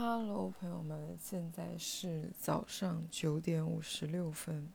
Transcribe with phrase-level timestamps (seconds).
[0.00, 4.68] Hello，朋友们，现在是早上九点五十六分。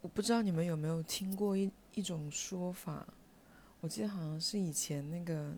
[0.00, 3.06] 我不知道你们有没有听过一一种说法，
[3.82, 5.52] 我记得好像是以前那个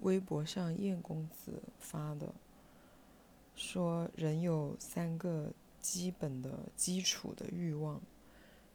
[0.00, 2.34] 微博上燕公子发的，
[3.54, 8.02] 说人有三个基本的基础的欲望：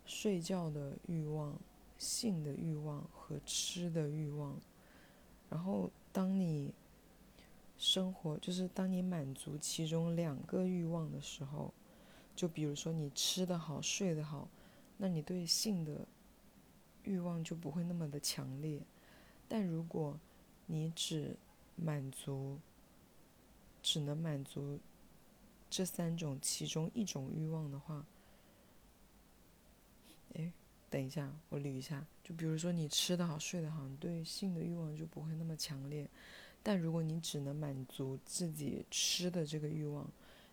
[0.06, 1.60] 睡觉的欲望、
[1.98, 4.58] 性的欲望和吃的欲望。
[5.50, 6.74] 然后当你
[7.82, 11.74] 生活就是当你满足其中两个欲望的时候，
[12.36, 14.48] 就比如说你吃得好、睡得好，
[14.98, 16.08] 那你对性的
[17.02, 18.80] 欲望就不会那么的强烈。
[19.48, 20.20] 但如果
[20.68, 21.36] 你只
[21.76, 22.60] 满足，
[23.82, 24.80] 只能满足
[25.68, 28.06] 这三种其中一种欲望的话，
[30.36, 30.54] 哎，
[30.88, 36.08] 等一下，我捋一下，就比如说你吃得好、睡得好，你对性的欲望就不会那么强烈。
[36.64, 40.08] 但如果你只能满足自己吃的这个欲望，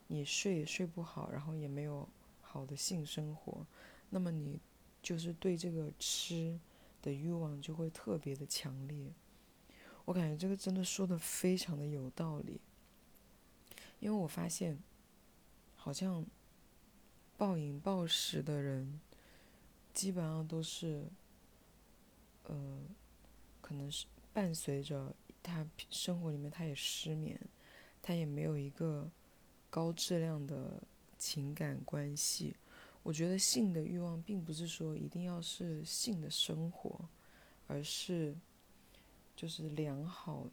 [0.06, 2.08] 你睡也睡不好，然后也没有
[2.40, 3.66] 好的性生活，
[4.08, 4.58] 那么你
[5.02, 6.58] 就是对这个吃
[7.02, 9.12] 的欲望就会特别的强烈。
[10.06, 12.58] 我感觉这个真的说的非常的有道理，
[14.00, 14.78] 因为我发现，
[15.76, 16.24] 好像
[17.36, 18.98] 暴饮暴食的人，
[19.92, 21.04] 基本上都是，
[22.44, 22.80] 呃，
[23.60, 25.14] 可能是伴随着。
[25.48, 27.40] 他生活里面，他也失眠，
[28.02, 29.10] 他也没有一个
[29.70, 30.82] 高质量的
[31.16, 32.54] 情感关系。
[33.02, 37.08] 我觉得性的欲望并不是说一定要是性的生活，
[37.66, 38.36] 而是
[39.34, 40.46] 就是良好、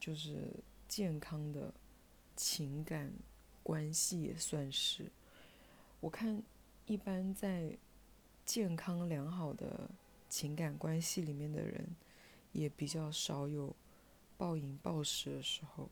[0.00, 0.52] 就是
[0.88, 1.72] 健康的
[2.34, 3.12] 情感
[3.62, 5.10] 关系也算是。
[6.00, 6.42] 我看
[6.86, 7.78] 一般在
[8.44, 9.88] 健康良好的
[10.28, 11.94] 情感关系里面的人，
[12.52, 13.76] 也比较少有。
[14.40, 15.86] 暴饮暴食的时候，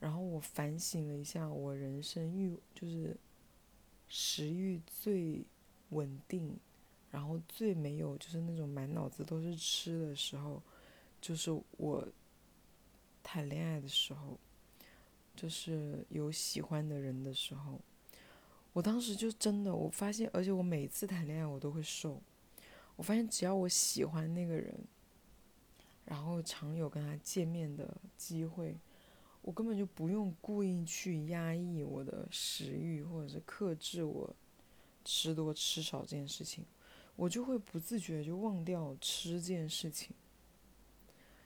[0.00, 3.16] 然后我反省了一下，我人生欲就是
[4.06, 5.42] 食欲最
[5.88, 6.54] 稳定，
[7.10, 10.62] 然后最没有就是那种满脑子都是吃的时候，
[11.22, 12.06] 就是我
[13.22, 14.38] 谈恋爱的时候，
[15.34, 17.80] 就是有喜欢的人的时候，
[18.74, 22.20] 我当时就真的我发现，而且我每次谈恋爱我都会瘦，
[22.96, 24.78] 我发现只要我喜欢那个人。
[26.10, 28.76] 然后常有跟他见面的机会，
[29.42, 34.34] 我根本就不用故意去压抑我的食欲，或者是克制我
[35.04, 36.64] 吃多吃少这件事情，
[37.14, 40.12] 我就会不自觉就忘掉吃这件事情，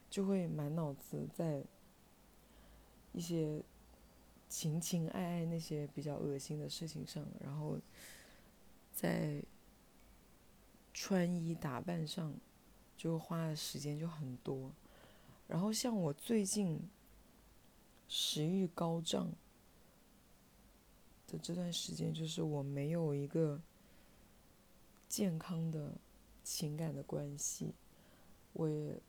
[0.09, 1.63] 就会满脑子在
[3.13, 3.63] 一些
[4.49, 7.79] 情情爱爱那些比较恶心的事情上，然后
[8.95, 9.43] 在
[10.95, 12.35] 穿衣打扮上。
[12.97, 14.73] 就花的时间就很多，
[15.47, 16.81] 然后像我最近
[18.09, 19.31] 食欲高涨
[21.27, 23.61] 的这段时间，就是我没有一个
[25.09, 25.93] 健康的
[26.43, 27.75] 情感的关系，
[28.53, 29.01] 我也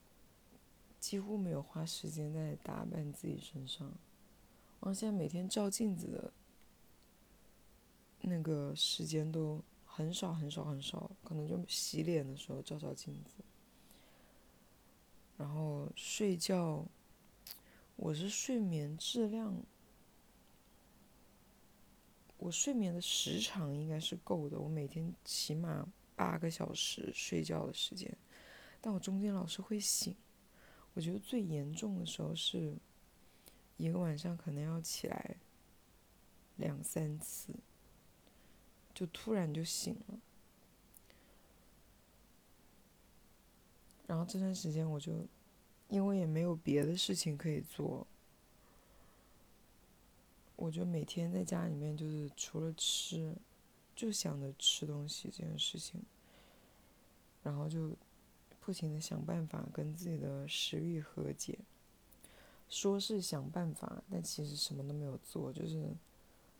[1.00, 3.92] 几乎没有花时间在打扮自己身上，
[4.80, 6.34] 我现在每天照镜子的
[8.22, 13.44] 那个时间都很少很少很少，可能就洗脸的时候照照镜子。
[15.38, 16.86] 然后睡觉，
[17.96, 19.54] 我是睡眠质量，
[22.38, 24.60] 我睡眠的时长应该是够的。
[24.60, 25.86] 我每天起码
[26.16, 28.16] 八个小时睡觉的时间，
[28.80, 30.16] 但我中间老是会醒。
[30.94, 32.74] 我觉得最严重的时候是，
[33.76, 35.36] 一个晚上可能要起来
[36.56, 37.54] 两三次，
[38.94, 40.18] 就突然就醒了。
[44.08, 45.26] 然后这段时间我就，
[45.90, 48.06] 因为也没有别的事情可以做，
[50.56, 53.36] 我就每天在家里面就是除了吃，
[53.96, 56.02] 就想着吃东西这件事情，
[57.42, 57.92] 然后就
[58.60, 61.58] 不停的想办法跟自己的食欲和解，
[62.70, 65.90] 说是想办法，但其实什么都没有做，就是，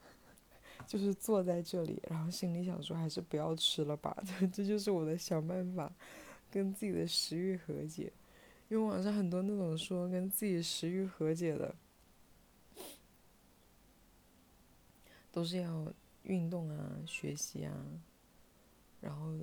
[0.88, 4.18] 就是坐在这里，然后心里想说还是不要吃了吧，
[4.52, 5.94] 这就是我的想办法。
[6.56, 8.14] 跟自己的食欲和解，
[8.70, 11.76] 因为网上很多那种说跟自己食欲和解的，
[15.34, 15.92] 都是要
[16.24, 17.76] 运动啊、学习啊，
[19.02, 19.38] 然后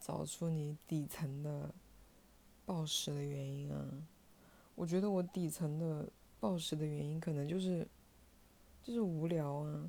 [0.00, 1.72] 找出你底层的
[2.66, 3.88] 暴食的原因啊。
[4.74, 6.10] 我觉得我底层的
[6.40, 7.86] 暴食的原因可能就是，
[8.82, 9.88] 就是无聊啊，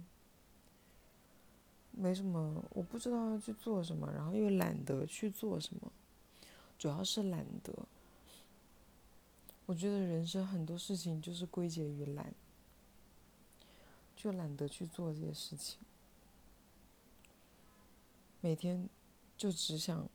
[1.90, 5.92] 没什么，我不知道要去做什么，然后又懒得去做什么。
[6.82, 7.72] 主要是懒得。
[9.68, 12.34] 我觉得人生很多事情就是归结于懒，
[14.16, 15.78] 就懒得去做这些事情，
[18.40, 18.90] 每天
[19.38, 20.10] 就只想，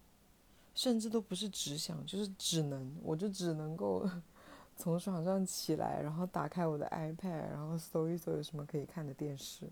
[0.75, 4.11] 甚至都不是只想，就是只能，我就只能够
[4.77, 9.71] 从床上起来，然后打开我的 iPad，然后搜一搜有什么可以看的电视。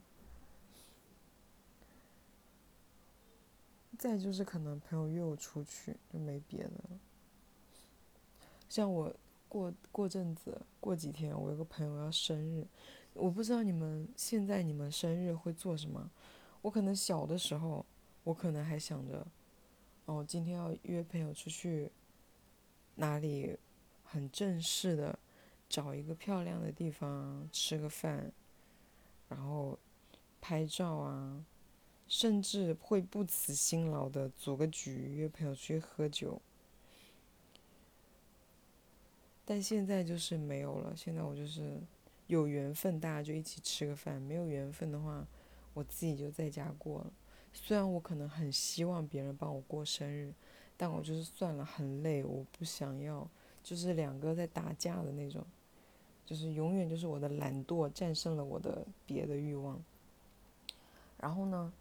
[3.99, 6.99] 再就是可能朋友约我出去，就没别的了。
[8.69, 9.14] 像我
[9.49, 12.67] 过过阵子，过几天，我有个朋友要生日，
[13.12, 16.11] 我不知道你们现在你们生日会做什么。
[16.62, 17.85] 我可能小的时候，
[18.25, 19.26] 我可能还想着，
[20.06, 21.93] 哦，今天要约朋友出去，
[22.96, 23.56] 哪里
[24.02, 25.19] 很正式的，
[25.69, 28.32] 找一个漂亮的地方吃个饭，
[29.29, 29.79] 然后
[30.41, 31.44] 拍照啊。
[32.06, 36.41] 甚至会不辞辛劳的组个局，约朋友去喝酒。
[39.45, 40.95] 但现在就是没有了。
[40.97, 41.81] 现在我就是
[42.29, 45.27] 有缘分，大家就一起吃个饭；没有缘分的话，
[45.75, 47.12] 我自己就在家过了。
[47.53, 50.33] 虽然我可能很希望别人帮我过生日，
[50.77, 53.29] 但我就是算了，很累，我不想要，
[53.62, 55.45] 就是两个在打架的那种，
[56.25, 59.83] 就是永远就是我的懒惰战胜了我的别的欲望。
[61.19, 61.73] 然后呢？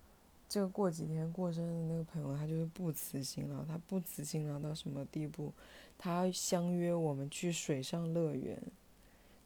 [0.53, 3.65] 这个过几天过生日的那个朋友，他就是不辞辛劳。
[3.65, 5.51] 他不辞辛劳到什么地步？
[5.97, 8.61] 他相约我们去水上乐园，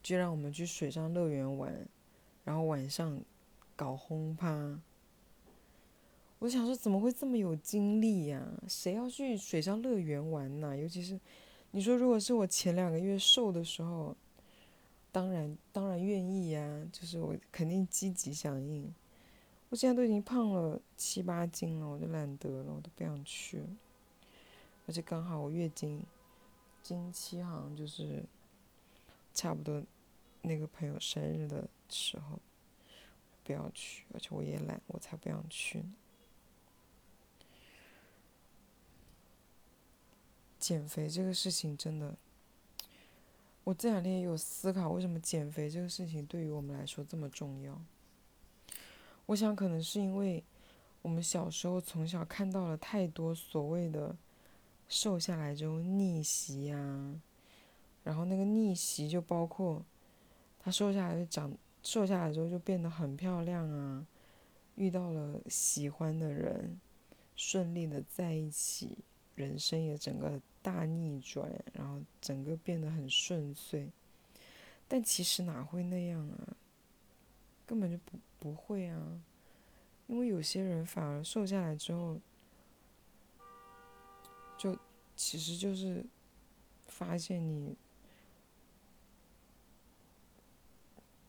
[0.03, 1.87] 就让我们去水上乐园玩，
[2.43, 3.21] 然后晚上
[3.73, 4.81] 搞轰趴。
[6.39, 8.45] 我想说，怎么会这么有精力呀？
[8.67, 10.75] 谁要去水上乐园玩呢？
[10.75, 11.17] 尤其是
[11.71, 14.13] 你说，如果是我前两个月瘦的时候，
[15.13, 18.93] 当然当然愿意呀，就是我肯定积极响应。
[19.69, 23.63] 我现在都已经胖了七八斤了，我就懒得了，我都不想去。
[24.87, 26.01] 而且刚好我月经
[26.81, 28.23] 经期好像就是
[29.33, 29.83] 差不多
[30.41, 32.39] 那个朋友生日的时候，
[33.43, 34.05] 不要去。
[34.13, 35.83] 而且我也懒，我才不想去。
[40.57, 42.15] 减肥这个事情真的，
[43.65, 47.81] 我这两天有思考，为什么减肥这个事情对于我们来说这么重要。
[49.27, 50.43] 我想，可能是因为
[51.01, 54.15] 我们小时候从小看到了太多所谓的
[54.87, 57.21] 瘦下来之后逆袭呀，
[58.03, 59.85] 然后那个逆袭就包括
[60.59, 61.53] 他瘦下来就长，
[61.83, 64.07] 瘦下来之后就变得很漂亮啊，
[64.75, 66.79] 遇到了喜欢的人，
[67.35, 68.97] 顺利的在一起，
[69.35, 73.89] 人生也整个大逆转，然后整个变得很顺遂。
[74.87, 76.55] 但其实哪会那样啊？
[77.67, 78.17] 根本就不。
[78.39, 79.19] 不会啊，
[80.05, 82.21] 因为有些人反而瘦下来之后，
[84.55, 84.77] 就
[85.15, 86.05] 其实就是
[86.85, 87.75] 发现你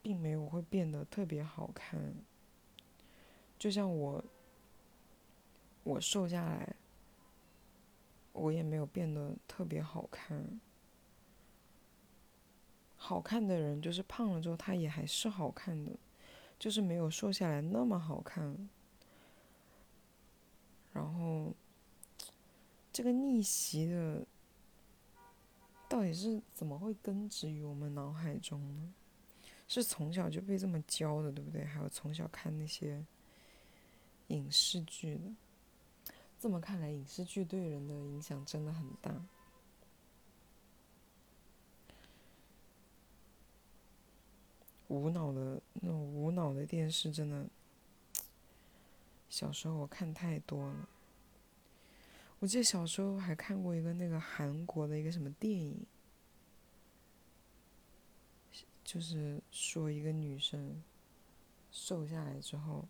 [0.02, 2.14] 并没有会变得特别好看。
[3.58, 4.22] 就像我，
[5.82, 6.76] 我瘦下来，
[8.32, 10.60] 我也没有变得特别好看。
[12.96, 15.98] 好看的人就是胖了之后，他也还是好看的。
[16.58, 18.68] 就是没有瘦下来那么好看，
[20.92, 21.54] 然后
[22.92, 24.26] 这个逆袭的
[25.88, 28.92] 到底是怎么会根植于我们脑海中呢？
[29.68, 31.62] 是从小就被这么教的，对不对？
[31.62, 33.04] 还有从小看那些
[34.28, 39.14] 影视剧的，这么看来，影视剧对人的影响真的很大。
[44.88, 47.46] 无脑的那种无脑的电视，真的，
[49.28, 50.88] 小时候我看太多了。
[52.40, 55.84] 我记得小时候还看过一个那个韩国的一个什么电影，
[58.84, 60.82] 就是说一个女生
[61.70, 62.86] 瘦下来之后，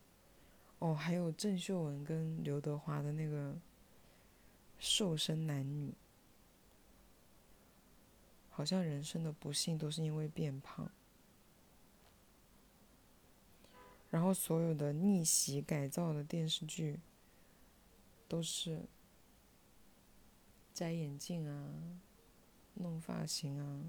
[0.79, 3.57] 哦，还有郑秀文跟刘德华的那个
[4.79, 5.93] 瘦身男女，
[8.51, 10.89] 好像人生的不幸都是因为变胖。
[14.11, 16.99] 然后所有的逆袭改造的电视剧，
[18.27, 18.81] 都是
[20.73, 22.01] 摘眼镜啊，
[22.75, 23.83] 弄发型啊，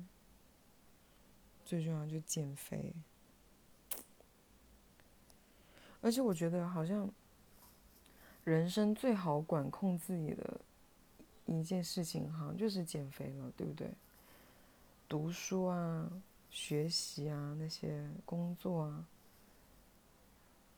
[1.64, 2.94] 最重要就减肥。
[6.02, 7.10] 而且我觉得好像，
[8.44, 10.60] 人生最好管控自己的
[11.46, 13.94] 一件事情，好像就是减肥了，对不对？
[15.08, 16.12] 读书啊，
[16.50, 19.08] 学习啊，那些工作啊。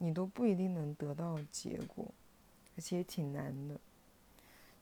[0.04, 2.12] 你都不一定能得到结果，
[2.76, 3.80] 而且也挺难的。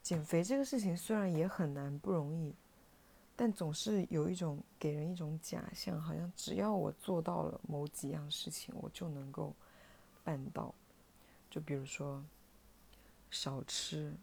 [0.02, 2.54] 减肥这个事情虽然也很难不容易，
[3.36, 9.54] 但总是有一种给人一种假象，好像只要我做到了某几样事情，我就能够
[10.24, 10.74] 办到。
[11.50, 12.24] 就比如说，
[13.30, 14.16] 少吃，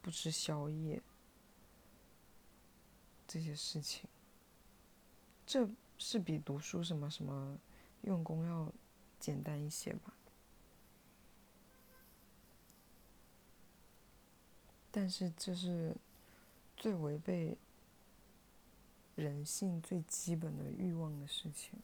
[0.00, 1.02] 不吃宵夜，
[3.26, 4.08] 这些事情，
[5.44, 7.58] 这是比读书什么什么
[8.02, 8.72] 用功要
[9.22, 10.12] 简单一些吧。
[14.90, 15.96] 但是这是
[16.76, 17.56] 最违背
[19.14, 21.78] 人性最基本的欲望的事情。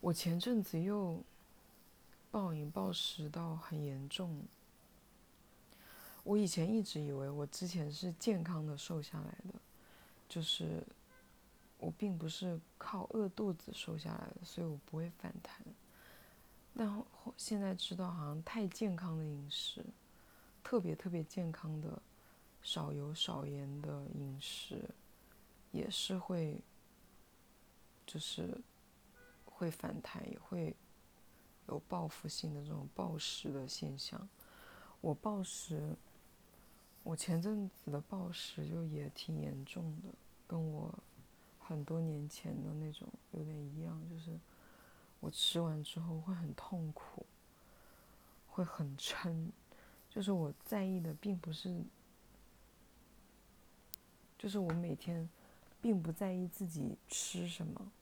[0.00, 1.20] 我前阵子又
[2.30, 4.44] 暴饮暴食到很严重。
[6.22, 9.54] 我以前一直以为我之前是健康的瘦下来的，
[10.28, 10.82] 就是
[11.78, 15.60] 我并不是靠饿肚子瘦下来的，所以我不会反弹。
[16.74, 17.04] 但
[17.36, 19.84] 现在知道，好像太健康的饮食。
[20.62, 22.02] 特别特别健康的，
[22.60, 24.90] 少油少盐的饮食，
[25.70, 26.60] 也是会，
[28.04, 28.60] 就是
[29.44, 30.74] 会反弹，也会
[31.68, 34.28] 有报复性的这种暴食的现象。
[35.00, 35.94] 我暴食，
[37.04, 40.08] 我前阵子的暴食就也挺严重的，
[40.48, 40.92] 跟我
[41.66, 44.38] 很多年前的那种有点一样，就是
[45.20, 47.26] 我吃完之后会很痛苦，
[48.48, 49.50] 会很撑。
[50.08, 51.82] 就是我在意的并不是，
[54.38, 55.28] 就是我每天
[55.82, 57.92] 并不在意自己吃什么，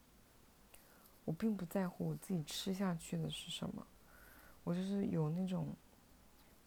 [1.25, 3.85] 我并不在乎我自己吃下去的是什么，
[4.63, 5.69] 我就是有那种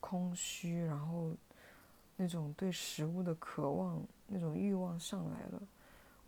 [0.00, 1.32] 空虚，然后
[2.16, 5.62] 那种对食物的渴望，那种欲望上来了，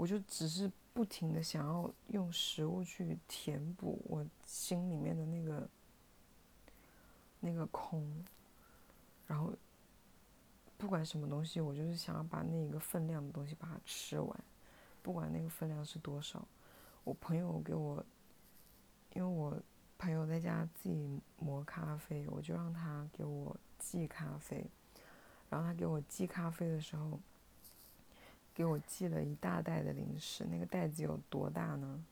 [0.00, 5.69] 我就只是不停的想要用食物去填补我心里面的那个
[7.38, 8.11] 那个空。
[9.26, 9.52] 然后，
[10.78, 14.45] 不管什么东西，我就是想要把那个分量的东西把它吃完，
[15.02, 16.49] 不管那个分量是多少。
[17.04, 18.02] 我朋友给我，
[19.12, 19.62] 因为我
[19.99, 24.64] 朋友在家自己磨咖啡，我就让他给我寄咖啡。
[25.50, 27.21] 然后他给我寄咖啡的时候，
[28.61, 30.45] 给我寄了一大袋的零食。
[30.45, 32.05] 那个袋子有多大呢？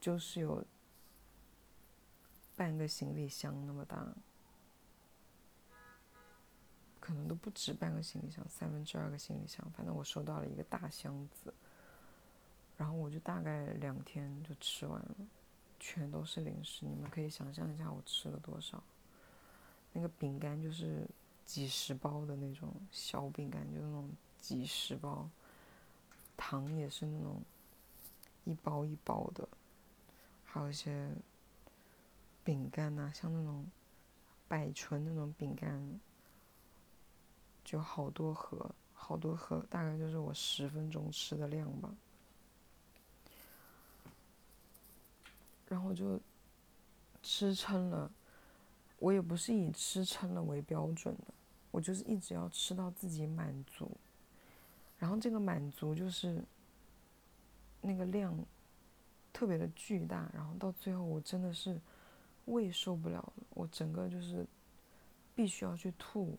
[0.00, 0.64] 就是有
[2.56, 4.02] 半个行李箱那么大。
[6.98, 9.62] 可能都不止半个行李箱，三分之二个行李箱。
[9.72, 11.52] 反正我收到了一个大箱子，
[12.78, 15.14] 然后我就大概两天就吃完了，
[15.78, 16.86] 全都是零食。
[16.86, 18.82] 你们可以想象一下我吃了多少。
[19.92, 21.06] 那个饼干就是
[21.44, 25.28] 几十包的那种小饼干，就那种几十包。
[26.36, 27.42] 糖也是那种
[28.44, 29.48] 一包一包的，
[30.44, 31.10] 还有一些
[32.44, 33.66] 饼干呐，像那种
[34.48, 36.00] 百醇那种饼干。
[37.64, 41.94] 就好多盒，好多盒，大概就是我十分钟吃的量吧。
[45.68, 46.20] 然后就
[47.22, 48.10] 吃撑了，
[48.98, 51.32] 我也不是以吃撑了为标准的，
[51.70, 53.88] 我就是一直要吃到自己满足。
[55.02, 56.40] 然后这个满足就是
[57.80, 58.32] 那个量
[59.32, 61.80] 特别的巨大，然后到最后我真的是
[62.44, 64.46] 胃受不了了，我整个就是
[65.34, 66.38] 必须要去吐。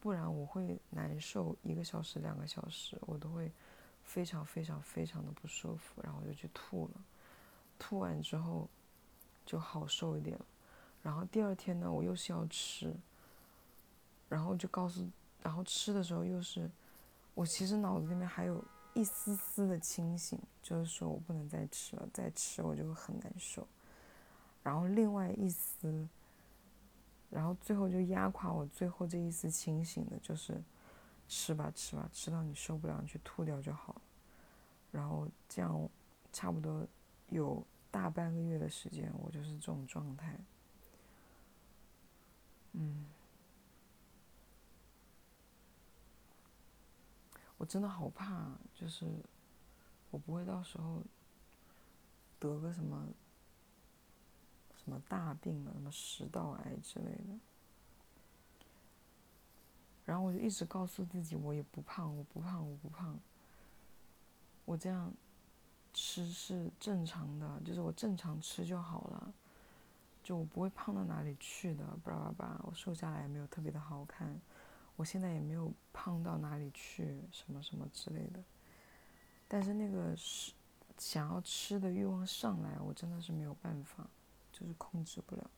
[0.00, 3.50] 不然我会难受一个小时、两个小时，我都会
[4.04, 7.00] 非常非常非常的不舒服，然后我就去吐了。
[7.78, 8.68] 吐完之后
[9.46, 10.44] 就好受一点了。
[11.02, 12.94] 然后第二天呢，我又是要吃，
[14.28, 15.08] 然后就告诉，
[15.42, 16.70] 然后吃的时候又是，
[17.38, 18.64] 我其实脑子里面还有
[18.94, 23.64] 一丝丝的清醒，就是说我不能再吃了，再吃我就会很难受。
[24.64, 26.08] 然后另外一丝。
[27.30, 30.58] 然后最后就压垮我最后这一丝清醒的，就是
[31.28, 34.02] 吃吧吃吧，吃到你受不了，你去吐掉就好了。
[34.90, 35.88] 然后这样
[36.32, 36.84] 差不多
[37.28, 40.40] 有大半个月的时间，我就是这种状态。
[42.72, 43.04] 嗯，
[47.58, 49.06] 我真的好怕，就是
[50.10, 51.02] 我不会到时候
[52.40, 53.06] 得个什么。
[54.84, 57.38] 什么大病了，什么食道癌之类的，
[60.06, 63.18] 然后我就一直告诉自己，我也不胖，我不胖，我不胖。
[64.64, 65.12] 我这样
[65.92, 69.34] 吃是正常的，就是我正常吃就好了，
[70.22, 72.58] 就我不会胖到哪里去的，巴拉巴拉。
[72.62, 74.40] 我瘦下来也没有特别的好看，
[74.98, 78.44] 我现在也没有胖到哪里去，什么什么之类的。
[79.48, 80.52] 但是那个是
[80.98, 84.06] 想要吃的欲望上来，我真的是没有办法。
[84.50, 85.50] 就是控制不了，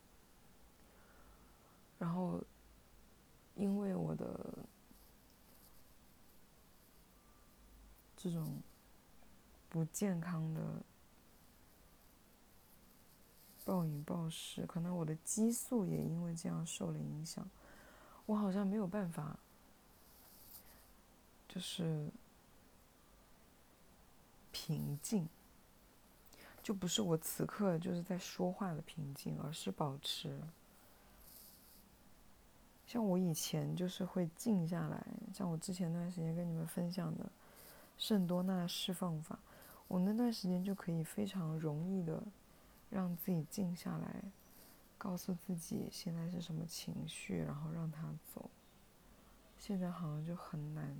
[1.99, 2.45] 然后，
[3.55, 4.59] 因为我的，
[8.15, 8.61] 这种
[9.71, 10.83] 不健康的
[13.65, 17.49] 暴饮暴食，可能我的激素也因为这样受了影响，
[18.31, 19.37] 我好像没有办法，
[21.49, 22.09] 就是
[24.53, 25.29] 平静，
[26.63, 30.41] 就不是我此刻就是在说话的平静，而是保持。
[32.87, 37.29] 像我以前就是会静下来，像我之前那段时间跟你们分享的
[37.99, 39.37] 圣多纳释放法，
[39.89, 42.23] 我那段时间就可以非常容易的
[42.91, 44.23] 让自己静下来，
[45.01, 48.51] 告诉自己现在是什么情绪，然后让它走。
[49.59, 50.95] 现在好像就很难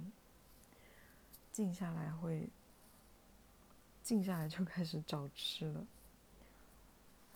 [1.53, 2.49] 静下来，会
[4.03, 5.85] 静下来就开始找吃的，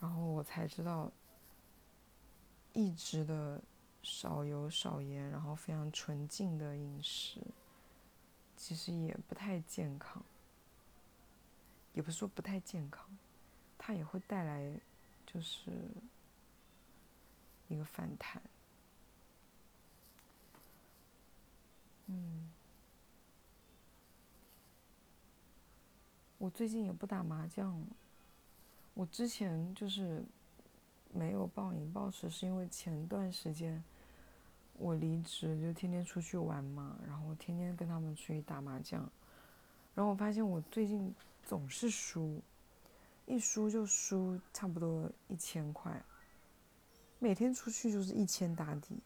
[0.00, 1.12] 然后我才知道
[2.72, 3.62] 一直的。
[4.06, 7.40] 少油少盐，然后非常纯净的饮食，
[8.54, 10.22] 其实也不太健康。
[11.94, 13.08] 也不是说不太健康，
[13.78, 14.78] 它也会带来
[15.24, 15.70] 就是
[17.74, 18.40] 一个反弹。
[22.06, 22.48] 嗯，
[26.38, 27.84] 我最近也不打麻将。
[28.94, 30.22] 我之前就是
[31.12, 33.82] 没有暴饮暴食，是因为前段时间。
[34.76, 39.08] 我离职就天天出去玩嘛，然后天天跟他们出去打麻将，
[39.94, 41.14] 然后我发现我最近
[41.44, 42.42] 总是输，
[43.24, 46.02] 一输就输差不多一千块，
[47.24, 48.98] 每天出去就是一千打底。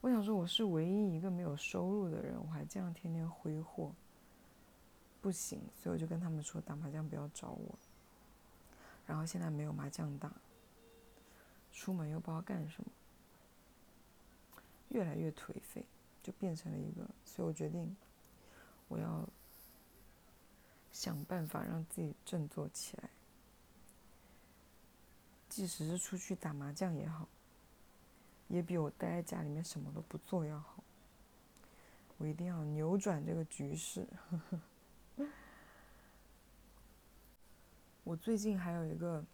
[0.00, 3.92] 我想说我是唯一一个没有收入的人，我还这样天天挥霍，
[5.20, 7.78] 不行，所以我就跟他们说打麻将不要找我。
[9.06, 10.32] 然后现在没有麻将打，
[11.70, 12.90] 出门又不知道干什么。
[14.88, 15.84] 越来越颓废，
[16.22, 17.94] 就变成了一个，所以我决定，
[18.88, 19.28] 我要
[20.92, 23.10] 想办法让自己振作起来。
[25.58, 27.26] 即使是出去打麻将也好，
[28.46, 30.84] 也比我待在家里面什么都不做要好。
[32.16, 34.06] 我一定要扭转这个局势。
[38.04, 39.24] 我最近还有一个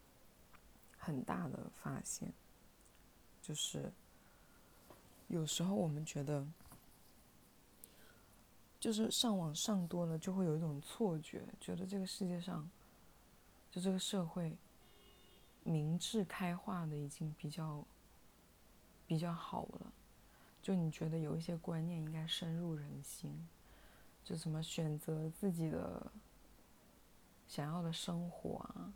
[0.97, 2.33] 很大的发现，
[3.43, 3.93] 就是。
[5.29, 6.47] 有时候我们觉得，
[8.81, 12.67] 就是上网上多了，就会有一种错觉，觉得这个世界上，
[13.71, 14.57] 就这个社会，
[15.65, 17.85] 明智开化的已经比较
[19.07, 19.93] 比较好了。
[20.63, 23.47] 就你觉得有一些观念应该深入人心，
[24.23, 26.11] 就什么选择自己的
[27.47, 28.93] 想要的生活啊，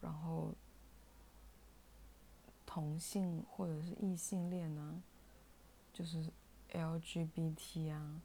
[0.00, 0.52] 然后
[2.66, 5.02] 同性或者是异性恋呢？
[5.92, 6.30] 就是
[6.72, 8.20] LGBT 啊，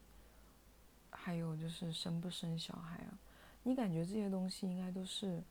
[1.11, 3.17] 还有就是生不生小孩啊，
[3.63, 5.43] 你感觉这些东西应该都是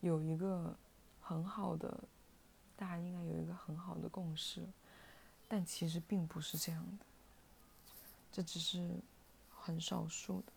[0.00, 0.76] 有一个
[1.26, 2.04] 很好的，
[2.76, 4.64] 大家应该有一个很好的共识，
[5.48, 7.04] 但其实并不是这样的，
[8.30, 8.88] 这只是
[9.50, 10.52] 很少数的，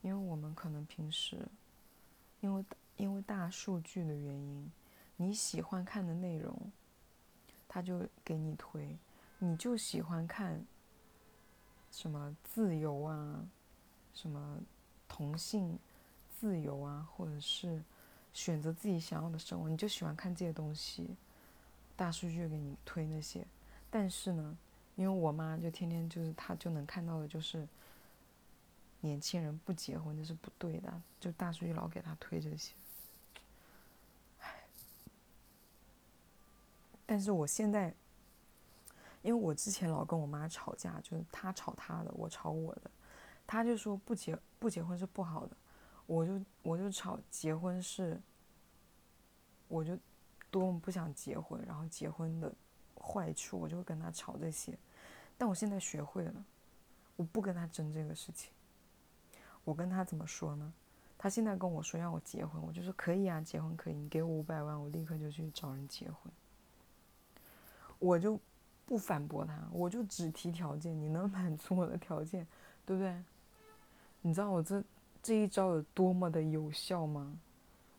[0.00, 1.46] 因为我们可能平时，
[2.40, 2.64] 因为
[2.96, 4.72] 因为大数据的原因，
[5.16, 6.72] 你喜欢看的内容，
[7.68, 8.96] 他就给你推。
[9.38, 10.64] 你就喜欢看
[11.90, 13.46] 什么自由啊，
[14.14, 14.58] 什么
[15.06, 15.78] 同性
[16.30, 17.82] 自由啊，或者是
[18.32, 21.16] 选择自己想要的生活，你就喜欢看这些东西。
[21.96, 23.46] 大数据给你推那些，
[23.90, 24.56] 但是呢，
[24.96, 27.66] 因为我妈就天天就是她就能看到的就是
[29.00, 32.72] 年轻人不结婚这是不对的，就大数据老给她推这些。
[37.06, 37.94] 但是我现在。
[39.24, 42.90] 因为我之前老跟我妈吵架，就是她吵她的，我吵我的，
[43.46, 45.56] 她就说不结不结婚是不好的，
[46.12, 48.20] 我就我就吵结婚是，
[49.66, 49.98] 我就
[50.50, 52.52] 多么不想结婚，然后结婚的
[53.00, 54.78] 坏处，我就会跟他吵这些，
[55.38, 56.44] 但我现在学会了，
[57.16, 58.52] 我不跟他争这个事情，
[59.64, 60.70] 我跟他怎么说呢？
[61.16, 66.32] 他现在跟我说让我结婚，我就说可以啊，结婚可以，你给我五百万，我立刻就去找人结婚，
[67.98, 68.38] 我就。
[68.84, 72.46] 不反驳他，我就只提条件，你能满足我的条件，
[72.84, 73.16] 对不对？
[74.20, 74.84] 你知道我这
[75.22, 77.38] 这一招有多么的有效吗？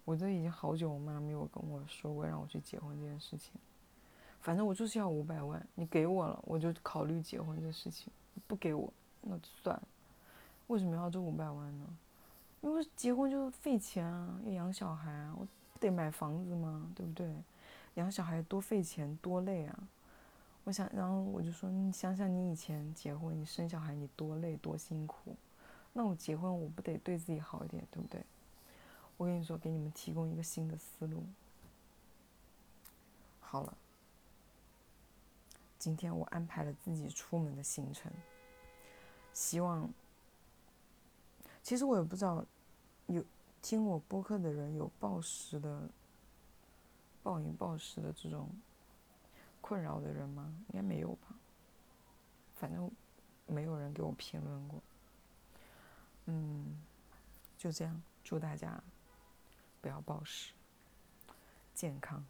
[0.05, 3.53] 我这已经好久，我妈没有跟我说过让我去结婚这件事情。
[4.41, 8.09] 反正我就是要五百万，你给我了，我就考虑结婚这事情；
[8.45, 9.83] 不给我，那就算了。
[10.67, 11.85] 为什么要这五百万呢？
[12.59, 16.91] 因为结婚就费钱啊，要养小孩啊，我不得买房子吗？
[16.93, 17.33] 对不对？
[17.93, 19.79] 养小孩多费钱，多累啊！
[20.65, 25.35] 我想，然后我就说，你想想你以前结婚，你生小孩，你多累多辛苦，
[25.93, 28.23] 那我结婚我不得对自己好一点，对不对？
[29.15, 31.23] 我跟你说，给你们提供一个新的思路。
[33.39, 33.77] 好了，
[35.77, 38.11] 今天我安排了自己出门的行程，
[39.33, 39.87] 希望。
[41.61, 42.43] 其实我也不知道，
[43.05, 43.23] 有
[43.61, 45.87] 听我播客的人有暴食的、
[47.21, 48.49] 暴饮暴食的这种
[49.61, 50.53] 困扰的人吗？
[50.69, 51.35] 应该没有吧。
[52.55, 52.91] 反正
[53.45, 54.81] 没有人给我评论过。
[56.25, 56.77] 嗯，
[57.57, 58.81] 就这样，祝大家
[59.81, 60.53] 不要暴食，
[61.73, 62.25] 健康。